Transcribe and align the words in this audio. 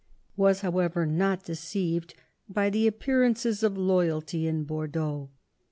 Mazarin 0.35 0.43
was, 0.47 0.61
however, 0.61 1.05
not 1.05 1.43
deceived 1.43 2.15
by 2.49 2.71
the 2.71 2.87
appearances 2.87 3.61
of 3.61 3.77
loyalty 3.77 4.47
in 4.47 4.63
Bordeaux. 4.63 5.29